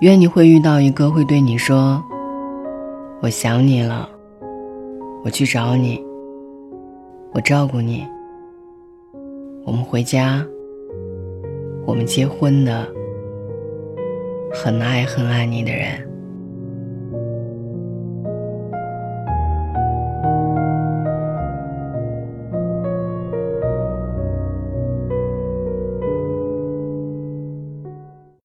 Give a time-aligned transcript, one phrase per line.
[0.00, 2.02] 愿你会遇到一个会对你说
[3.20, 4.08] 我想你了
[5.24, 5.98] 我去找你
[7.32, 8.06] 我照顾你
[9.64, 10.44] 我们回家
[11.86, 12.86] 我们结婚的
[14.52, 16.14] 很爱很爱你的人。